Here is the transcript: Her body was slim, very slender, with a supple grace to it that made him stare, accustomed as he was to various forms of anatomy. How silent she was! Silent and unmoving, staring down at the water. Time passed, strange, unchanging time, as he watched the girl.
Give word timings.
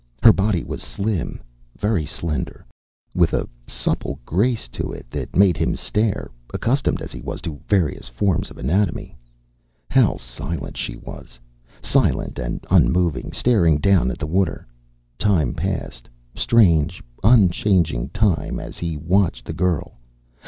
Her 0.23 0.33
body 0.33 0.63
was 0.63 0.81
slim, 0.81 1.43
very 1.77 2.07
slender, 2.07 2.65
with 3.13 3.33
a 3.35 3.47
supple 3.67 4.17
grace 4.25 4.67
to 4.69 4.91
it 4.91 5.11
that 5.11 5.35
made 5.35 5.57
him 5.57 5.75
stare, 5.75 6.31
accustomed 6.51 7.03
as 7.03 7.11
he 7.11 7.21
was 7.21 7.39
to 7.43 7.61
various 7.69 8.07
forms 8.07 8.49
of 8.49 8.57
anatomy. 8.57 9.15
How 9.91 10.17
silent 10.17 10.75
she 10.75 10.95
was! 10.97 11.39
Silent 11.83 12.39
and 12.39 12.65
unmoving, 12.71 13.31
staring 13.31 13.77
down 13.77 14.09
at 14.09 14.17
the 14.17 14.25
water. 14.25 14.65
Time 15.19 15.53
passed, 15.53 16.09
strange, 16.33 17.03
unchanging 17.23 18.09
time, 18.09 18.59
as 18.59 18.79
he 18.79 18.97
watched 18.97 19.45
the 19.45 19.53
girl. 19.53 19.99